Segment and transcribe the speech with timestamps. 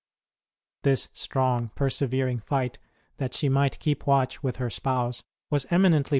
[0.81, 2.79] This strong, persevering fight
[3.17, 6.09] that she might keep watch with her Spouse was eminently 142 ST.